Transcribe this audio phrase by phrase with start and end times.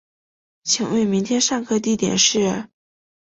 [0.63, 2.67] 请问明天上课地点是